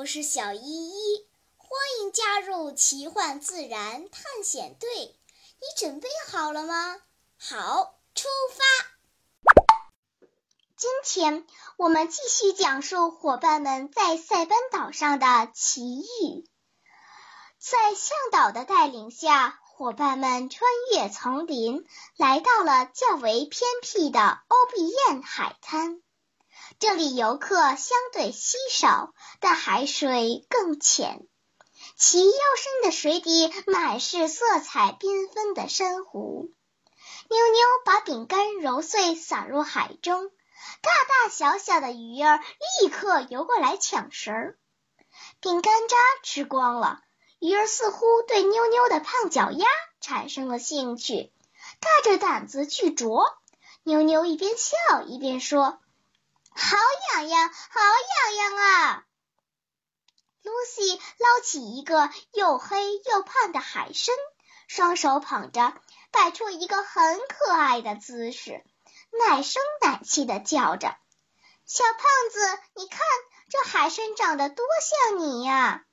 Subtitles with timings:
[0.00, 1.28] 我是小依依，
[1.58, 4.88] 欢迎加入奇幻自然探险队。
[4.94, 6.96] 你准备好了吗？
[7.36, 8.64] 好，出发！
[10.74, 16.48] 今天我们继续讲述伙伴们在塞班岛上的奇遇。
[17.58, 21.86] 在向导的带领下，伙伴们穿越丛林，
[22.16, 26.00] 来到了较为偏僻的欧比燕海滩。
[26.78, 31.26] 这里游客相对稀少，但海水更浅。
[31.96, 36.50] 其幽深的水底满是色彩缤纷的珊瑚。
[37.28, 40.30] 妞妞把饼干揉碎撒入海中，
[40.80, 42.40] 大大小小的鱼儿
[42.80, 44.58] 立刻游过来抢食儿。
[45.40, 47.00] 饼干渣吃光了，
[47.38, 49.66] 鱼儿似乎对妞妞的胖脚丫
[50.00, 51.32] 产生了兴趣，
[51.80, 53.26] 大着胆子去啄。
[53.82, 55.78] 妞妞一边笑一边说。
[56.60, 56.76] 好
[57.14, 59.04] 痒痒，好痒痒啊
[60.42, 64.14] 露西捞起一个又黑又胖的海参，
[64.68, 65.72] 双手捧着，
[66.10, 68.62] 摆出一个很可爱的姿势，
[69.26, 70.96] 奶声奶气的叫着
[71.64, 73.00] ：“小胖子，你看
[73.48, 74.66] 这海参长得多
[75.08, 75.84] 像你呀！”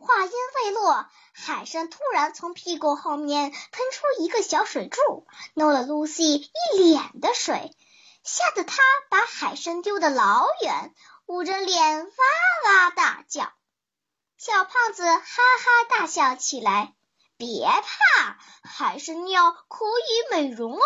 [0.00, 0.32] 话音
[0.64, 3.60] 未落，海参突然从屁股后面喷
[3.92, 7.76] 出一个小水柱，弄了露西一脸的水。
[8.22, 10.94] 吓得他把海参丢得老远，
[11.26, 12.12] 捂着脸哇
[12.64, 13.52] 哇大叫。
[14.36, 16.94] 小胖子哈哈大笑起来
[17.36, 20.80] ：“别怕，海参尿可以美容哦。”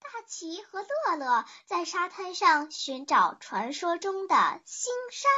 [0.00, 5.28] 大奇和乐乐在沙滩上寻找传说中的星沙，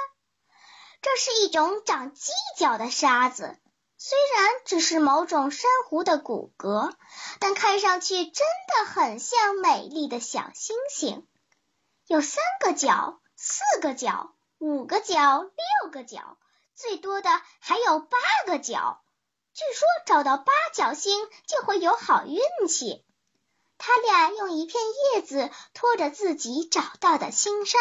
[1.00, 3.58] 这是一种长犄角的沙子。
[3.96, 6.92] 虽然只是某种珊瑚的骨骼，
[7.38, 11.26] 但看上去真的很像美丽的小星星。
[12.06, 16.36] 有三个角、四个角、五个角、六个角，
[16.74, 19.00] 最多的还有八个角。
[19.54, 23.04] 据说找到八角星就会有好运气。
[23.78, 24.82] 他俩用一片
[25.14, 27.78] 叶子托着自己找到的星沙，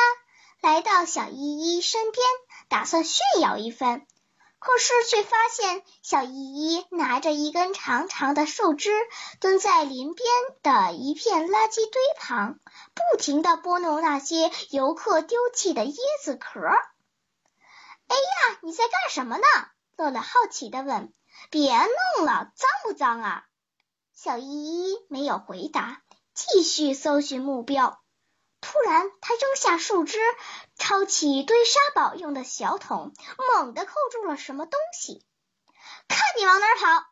[0.62, 2.25] 来到小依依身边，
[2.69, 4.06] 打算炫耀一番。
[4.66, 8.91] 可是却发现小依依拿着一根长长的树枝，
[9.41, 10.25] 蹲在林边
[10.62, 12.59] 的一片垃圾堆旁，
[12.94, 16.62] 不停的拨弄那些游客丢弃的椰子壳。
[16.62, 19.44] 哎呀，你在干什么呢？
[19.97, 21.13] 乐乐好奇的问。
[21.50, 23.44] 别弄了，脏不脏啊？
[24.13, 24.46] 小依
[24.91, 26.02] 依没有回答，
[26.34, 28.03] 继续搜寻目标。
[28.63, 30.18] 突然，他扔下树枝，
[30.78, 33.13] 抄起堆沙堡用的小桶，
[33.56, 35.25] 猛地扣住了什么东西。
[36.07, 37.06] 看你往哪儿跑！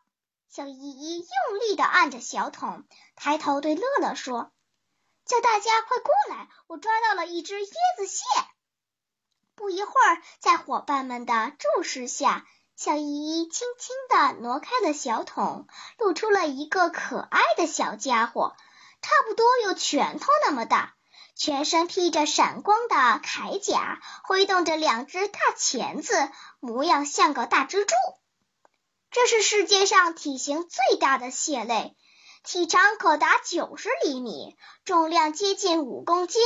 [0.48, 2.84] 小依依用力的按着小桶，
[3.16, 4.50] 抬头对乐乐说
[5.26, 8.24] ：“叫大家快过来，我抓到了一只椰子蟹。”
[9.54, 12.46] 不一会儿，在伙伴们的注视下，
[12.76, 15.66] 小依依轻轻的挪开了小桶，
[15.98, 18.56] 露出了一个可爱的小家伙，
[19.02, 20.94] 差不多有拳头那么大。
[21.34, 27.94] 全身披着闪光的铠甲，挥动着两只大钳子，模样像个大蜘蛛。
[29.10, 31.96] 这是世界上体型最大的蟹类，
[32.44, 36.40] 体长可达九十厘米，重量接近五公斤，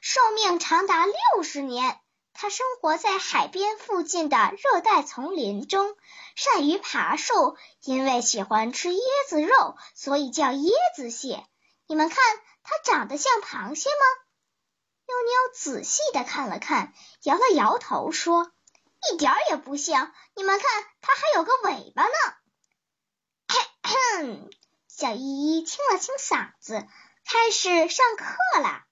[0.00, 2.00] 寿命长达六十年。
[2.40, 5.96] 它生活在海边附近的热带丛林中，
[6.36, 7.56] 善于爬树。
[7.82, 11.44] 因为喜欢吃椰子肉，所以叫椰子蟹。
[11.86, 12.16] 你们看，
[12.62, 14.27] 它长得像螃蟹吗？
[15.08, 16.92] 妞妞仔细的看了看，
[17.22, 18.52] 摇了摇头说
[19.10, 20.12] ：“一点也不像。
[20.36, 22.10] 你们看，它还有个尾巴呢。
[23.82, 24.50] ”咳咳
[24.86, 26.86] 小依依清了清嗓子，
[27.24, 28.82] 开始上课了。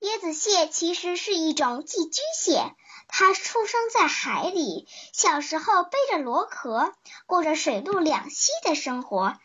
[0.00, 2.74] 椰子蟹其实是一种寄居蟹，
[3.08, 9.38] 它出生在海里，小时候背着螺壳，过着水陆两栖的生活。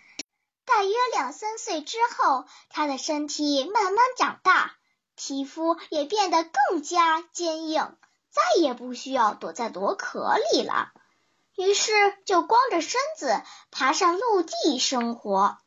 [0.66, 4.76] 大约两三岁之后，它的身体慢慢长大。
[5.24, 7.96] 皮肤也变得更加坚硬，
[8.32, 10.92] 再也不需要躲在螺壳里了。
[11.56, 11.92] 于是
[12.26, 15.60] 就光着身子爬上陆地生活。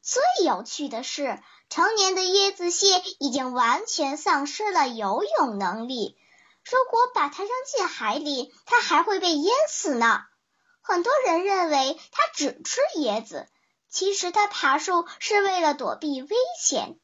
[0.00, 6.16] 最有趣的是，成年的椰子蟹已经完全丧失了游泳能力。
[6.62, 10.22] 如果把它扔进海里，它还会被淹死呢。
[10.82, 13.48] 很多人认为它只吃椰子，
[13.90, 16.28] 其实它爬树是为了躲避危
[16.60, 16.96] 险。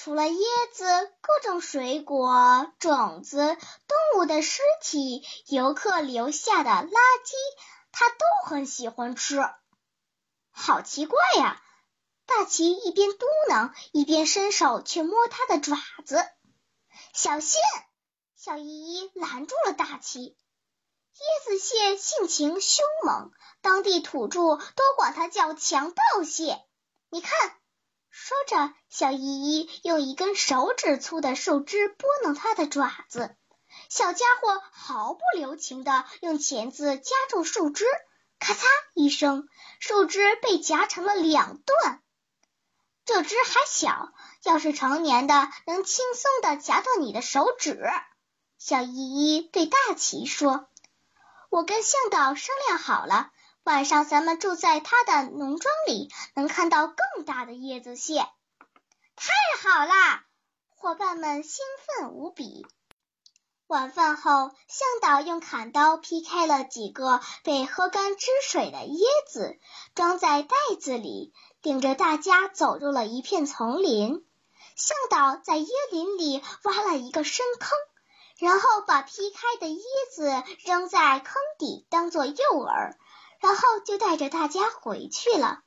[0.00, 7.32] 除了椰子，各种水果、种子、动物的尸体、游客留下的垃圾，
[7.90, 9.40] 它都很喜欢吃。
[10.52, 11.60] 好奇怪呀！
[12.26, 16.24] 大奇一边嘟囔，一边伸手去摸它的爪子。
[17.12, 17.60] 小心！
[18.36, 20.36] 小依依拦住了大奇。
[21.16, 26.64] 椰子蟹性情凶猛，当地土著都管它叫强盗蟹。
[27.10, 27.57] 你看，
[28.20, 33.36] 说着，小依依用一根手指粗的树枝拨弄它的爪子。
[33.88, 37.84] 小家伙毫不留情的用钳子夹住树枝，
[38.40, 39.48] 咔嚓一声，
[39.78, 42.02] 树枝被夹成了两段。
[43.04, 44.12] 这只还小，
[44.42, 47.80] 要是成年的，能轻松的夹断你的手指。
[48.58, 50.68] 小依依对大奇说
[51.50, 53.30] ：“我跟向导商量好了，
[53.68, 58.26] 晚上咱们住在他的农庄里，能看到更大的椰子蟹。”
[59.14, 60.24] 太好啦！
[60.70, 62.66] 伙伴们兴奋无比。
[63.66, 69.58] 晚饭后，向导用砍刀劈开了几个被喝干汁水的椰子，
[69.94, 74.26] 装在袋子里，领着大家走入了一片丛林。
[74.76, 77.76] 向导在椰林里挖了一个深坑，
[78.38, 82.96] 然后把劈开的椰子扔在坑底当做诱饵，
[83.38, 85.60] 然后就带着大家回去了。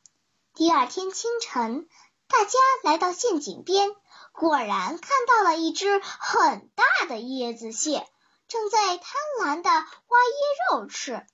[0.53, 1.87] 第二天清晨，
[2.27, 3.95] 大家来到陷阱边。
[4.33, 8.07] 果然看到了一只很大的椰子蟹，
[8.47, 9.05] 正在贪
[9.41, 11.25] 婪的挖椰肉吃。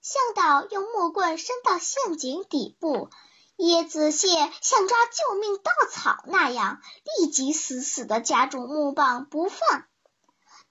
[0.00, 3.10] 向导用木棍伸到陷阱底部，
[3.56, 4.28] 椰子蟹
[4.60, 6.80] 像抓救命稻草那样，
[7.20, 9.84] 立即死死的夹住木棒不放。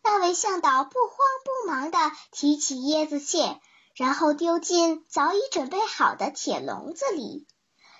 [0.04, 3.62] 那位向导不慌不忙的提起椰子蟹，
[3.96, 7.48] 然后丢进早已准备好的铁笼子里。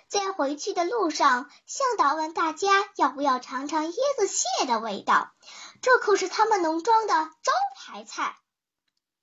[0.08, 5.32] 在回去的路上，向导问大家要不要尝尝椰子蟹的味道，
[5.80, 8.36] 这可是他们农庄的招牌菜。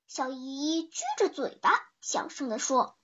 [0.08, 2.98] 小姨撅着嘴巴，小声地说：“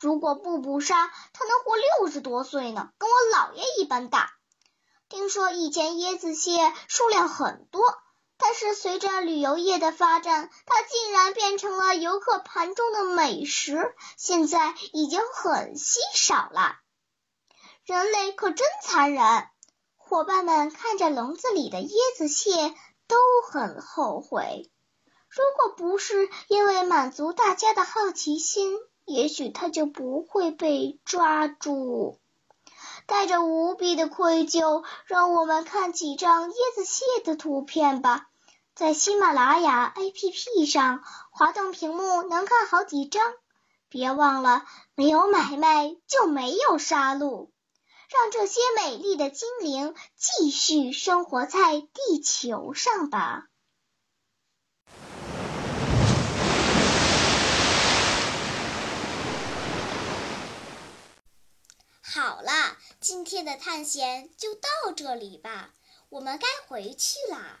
[0.00, 4.32] 如果不捕杀，它能活六十多岁呢，跟我姥爷一般大。
[5.10, 7.82] 听说以前椰子蟹数量很多，
[8.40, 16.76] 但是随着旅游业的发展，它竟然变成了游客盘中的美食，现在已经很稀少了。”
[17.84, 19.46] 人类可真残忍！
[19.96, 22.74] 伙伴们看着笼子里的椰子蟹，
[23.06, 23.16] 都
[23.48, 24.70] 很后悔。
[25.28, 32.18] 如果不是因为满足大家的好奇心，也许它就不会被抓住。
[33.06, 38.29] 带着无比的愧疚，让我们看几张椰子蟹的图片吧。
[38.80, 43.22] 在喜马拉雅 APP 上，滑动屏幕能看好几张。
[43.90, 47.50] 别忘了，没有买卖就没有杀戮。
[48.08, 53.48] 让这些美丽的精灵继续生活在地球上吧。
[62.00, 65.68] 好了，今天的探险就到这里吧，
[66.08, 67.60] 我们该回去啦。